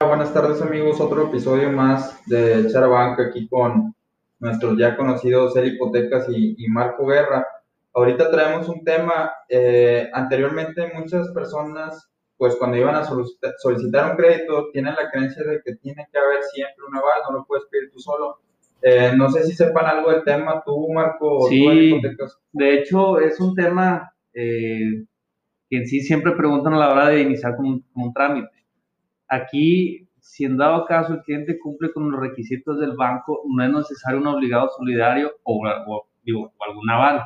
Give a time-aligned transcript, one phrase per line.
[0.00, 3.94] Buenas tardes amigos, otro episodio más de Charabanca aquí con
[4.40, 7.46] nuestros ya conocidos El Hipotecas y, Marco Guerra.
[7.94, 14.68] Ahorita traemos un tema, eh, anteriormente muchas personas, pues cuando iban a solicitar, un crédito,
[14.72, 17.90] tienen la creencia de que tiene que haber siempre un aval, no lo puedes pedir
[17.92, 18.40] tú solo.
[18.82, 22.36] Eh, no sé si sepan algo del tema, tú Marco, sí, hipotecas.
[22.52, 25.04] de hecho es un tema eh,
[25.70, 28.54] que en sí siempre preguntan a la hora de iniciar con un trámite
[29.34, 33.70] Aquí, si en dado caso el cliente cumple con los requisitos del banco, no es
[33.70, 37.24] necesario un obligado solidario o, algún aval.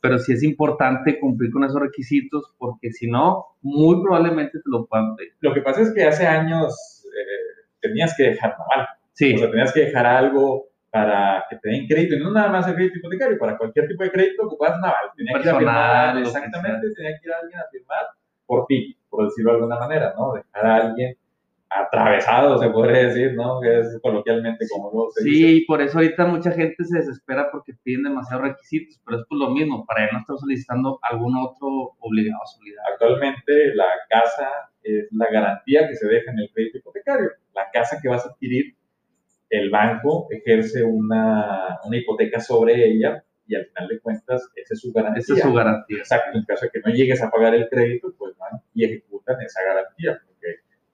[0.00, 4.86] pero sí es importante cumplir con esos requisitos porque si no, muy probablemente te lo
[4.86, 5.32] puedan pedir.
[5.40, 8.88] Lo que pasa es que hace años eh, tenías que dejar aval.
[9.12, 9.34] Sí.
[9.34, 12.66] O sea, tenías que dejar algo para que te den crédito, y no nada más
[12.66, 15.10] el crédito hipotecario, para cualquier tipo de crédito ocupabas un aval.
[15.14, 18.06] Tenía que ir a firmar, exactamente, tenía que ir a alguien a firmar
[18.48, 20.32] por ti por decirlo de alguna manera, ¿no?
[20.32, 21.16] Dejar a alguien
[21.70, 23.60] atravesado, se podría decir, ¿no?
[23.60, 27.74] Que es coloquialmente como lo se Sí, por eso ahorita mucha gente se desespera porque
[27.82, 31.94] piden demasiados requisitos, pero es por lo mismo, para él no estar solicitando algún otro
[31.98, 32.92] obligado solidario.
[32.92, 34.48] Actualmente la casa
[34.82, 37.30] es la garantía que se deja en el crédito hipotecario.
[37.54, 38.74] La casa que vas a adquirir,
[39.50, 44.80] el banco ejerce una, una hipoteca sobre ella y al final de cuentas esa es
[44.80, 45.20] su garantía.
[45.20, 45.98] Esa es su garantía.
[45.98, 49.40] Exacto, en caso de que no llegues a pagar el crédito, pues van y ejecutan
[49.40, 50.46] esa garantía, porque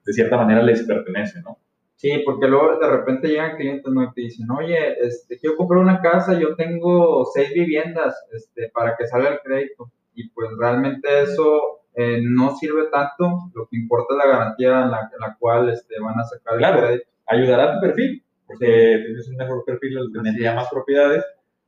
[0.05, 1.59] de cierta manera les pertenece, ¿no?
[1.95, 4.03] Sí, porque luego de repente llegan clientes ¿no?
[4.03, 8.95] y te dicen, oye, este, quiero comprar una casa, yo tengo seis viviendas este, para
[8.97, 9.91] que salga el crédito.
[10.13, 14.91] Y pues realmente eso eh, no sirve tanto, lo que importa es la garantía en
[14.91, 17.09] la, la cual este, van a sacar el crédito.
[17.27, 19.97] Ayudará a tu perfil, porque tienes un mejor perfil
[20.39, 21.23] ya más propiedades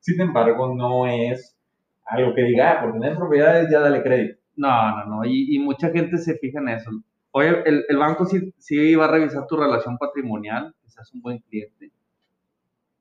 [0.07, 1.57] sin embargo, no es
[2.05, 4.39] algo que diga, ah, por tener propiedades ya dale crédito.
[4.55, 5.25] No, no, no.
[5.25, 6.91] Y, mucha gente se fija en eso.
[7.31, 11.21] Oye, el, el, banco sí, sí va a revisar tu relación patrimonial, que seas un
[11.21, 11.91] buen cliente.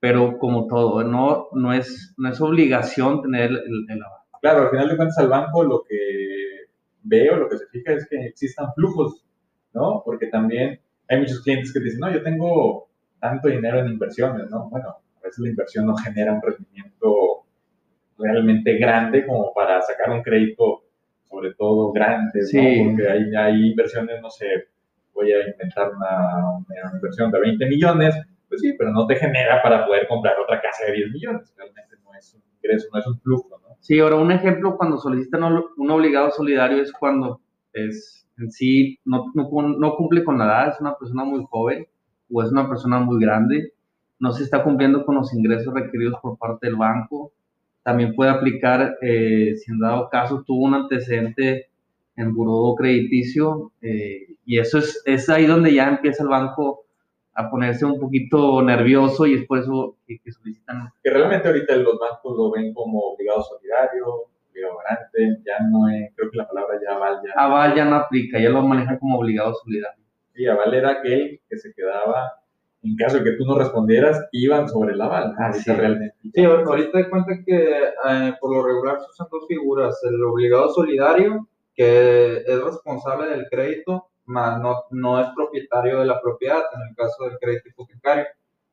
[0.01, 4.01] Pero como todo, no, no, es, no es obligación tener el, el,
[4.43, 6.67] Claro, al final de cuentas al banco lo que
[7.05, 9.25] veo, lo que se fija es que existan flujos,
[9.73, 10.03] ¿no?
[10.05, 12.89] Porque también hay muchos clientes que dicen, no, yo tengo
[13.21, 14.69] tanto dinero en inversiones, ¿no?
[14.71, 17.45] Bueno, veces la inversión no genera un rendimiento
[18.19, 20.85] realmente grande como para sacar un crédito,
[21.25, 22.85] sobre todo grande, ¿no?
[22.85, 24.47] porque hay, hay inversiones, no sé,
[25.13, 28.15] voy a inventar una, una, inversión de 20 millones,
[28.49, 31.97] pues sí, pero no te genera para poder comprar otra casa de 10 millones, realmente
[32.05, 33.77] no es un ingreso, no es un flujo, ¿no?
[33.81, 37.41] Sí, ahora un ejemplo cuando solicitan un obligado solidario es cuando
[37.73, 41.87] es en sí no, no, no cumple con la edad, es una persona muy joven
[42.33, 43.73] o es una persona muy grande
[44.19, 47.33] no se está cumpliendo con los ingresos requeridos por parte del banco.
[47.83, 51.69] También puede aplicar, eh, si en dado caso tuvo un antecedente
[52.17, 56.87] en buró crediticio, eh, y eso es, es ahí donde ya empieza el banco
[57.35, 60.91] a ponerse un poquito nervioso y es por eso que, solicitan.
[61.05, 64.07] Que realmente ahorita los bancos lo ven como obligado solidario,
[64.51, 67.33] obligado garante, ya no es, creo que la palabra ya aval ya.
[67.41, 70.03] Aval ya no aplica, ya lo manejan como obligado solidario.
[70.35, 72.33] Sí, aval era aquel que se quedaba
[72.87, 75.35] en caso de que tú no respondieras, iban sobre la bala.
[75.39, 75.71] Ah, sí.
[75.73, 76.17] realmente.
[76.33, 80.73] Sí, ahorita de cuenta que eh, por lo regular se usan dos figuras, el obligado
[80.73, 86.89] solidario, que es responsable del crédito, más no, no es propietario de la propiedad, en
[86.89, 88.27] el caso del crédito hipotecario,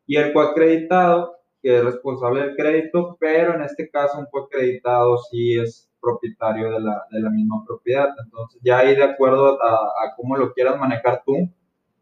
[0.05, 5.57] y el coacreditado, que es responsable del crédito, pero en este caso un coacreditado sí
[5.57, 8.09] es propietario de la, de la misma propiedad.
[8.23, 11.49] Entonces, ya ahí de acuerdo a, a cómo lo quieras manejar tú,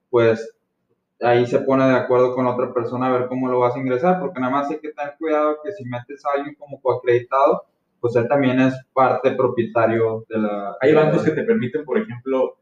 [0.10, 0.58] pues
[1.22, 4.20] ahí se pone de acuerdo con otra persona a ver cómo lo vas a ingresar,
[4.20, 7.64] porque nada más hay que tener cuidado que si metes a alguien como coacreditado,
[8.00, 10.76] pues él también es parte propietario de la...
[10.82, 12.58] Hay bancos que te permiten, por ejemplo,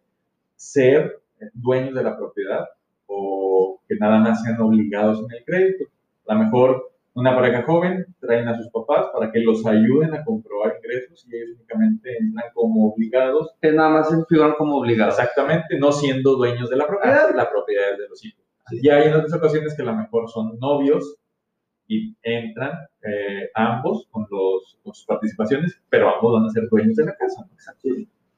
[0.56, 1.22] ser
[1.54, 2.68] dueños de la propiedad
[3.06, 5.86] o que nada más sean obligados en el crédito.
[6.28, 10.24] A lo mejor una pareja joven traen a sus papás para que los ayuden a
[10.24, 13.56] comprobar ingresos y ellos únicamente entran como obligados.
[13.62, 15.18] Que nada más se figuran como obligados.
[15.18, 18.49] Exactamente, no siendo dueños de la propiedad, la propiedad es de los hijos.
[18.82, 21.16] Ya hay otras ocasiones que a lo mejor son novios
[21.88, 22.72] y entran
[23.02, 27.48] eh, ambos con, los, sus participaciones, pero ambos van a ser dueños de la casa.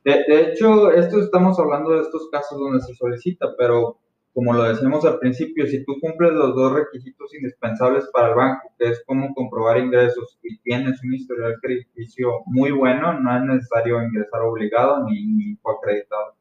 [0.04, 4.00] De, hecho, esto estamos hablando de estos casos donde se solicita, pero
[4.34, 8.72] como lo decíamos al principio, si tú cumples los dos requisitos indispensables para el banco,
[8.80, 14.02] que es cómo comprobar ingresos y tienes un historial crediticio muy bueno, no es necesario
[14.02, 16.36] ingresar obligado ni, ni coacreditado.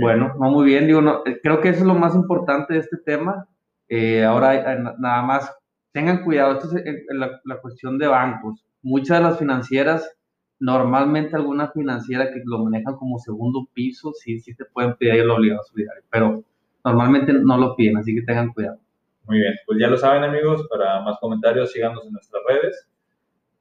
[0.00, 0.86] Bueno, no, muy bien.
[0.86, 3.46] Digo, eh, creo que eso es lo más importante de este tema.
[3.88, 5.52] Eh, ahora, eh, nada más,
[5.92, 8.64] tengan cuidado, esto es la, cuestión de bancos.
[8.82, 10.16] Muchas de las financieras
[10.60, 15.30] Normalmente alguna financiera que lo manejan como segundo piso, sí, sí te pueden pedir el
[15.30, 16.44] obligado solidario, pero
[16.84, 18.78] normalmente no lo piden, así que tengan cuidado.
[19.24, 22.88] Muy bien, pues ya lo saben amigos, para más comentarios síganos en nuestras redes.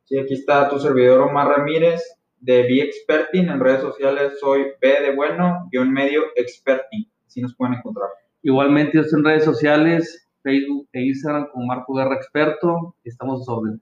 [0.05, 2.01] Sí, aquí está tu servidor Omar Ramírez
[2.43, 3.49] de B Experting.
[3.49, 7.09] En redes sociales soy B de bueno, guion medio Experting.
[7.25, 8.09] Así nos pueden encontrar.
[8.41, 12.95] Igualmente, yo estoy en redes sociales, Facebook e Instagram como Marco Guerra Experto.
[13.03, 13.81] Estamos a sus órdenes.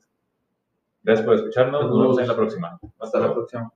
[1.04, 1.90] Gracias por escucharnos.
[1.90, 2.80] Nos vemos en la próxima.
[3.00, 3.72] Hasta la próxima.